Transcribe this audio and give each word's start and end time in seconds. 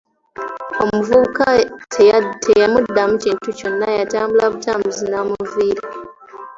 Omuvubuka 0.83 1.45
teyamuddamu 2.47 3.13
kintu 3.23 3.47
kyonna 3.57 3.87
yatambula 3.99 4.45
butambuzi 4.53 5.03
n’amuviira. 5.07 5.83